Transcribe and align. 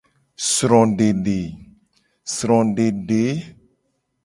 Srodede. 0.51 1.39